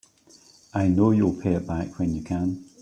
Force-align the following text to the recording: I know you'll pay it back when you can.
I 0.73 0.87
know 0.87 1.11
you'll 1.11 1.39
pay 1.39 1.53
it 1.53 1.67
back 1.67 1.99
when 1.99 2.15
you 2.15 2.23
can. 2.23 2.65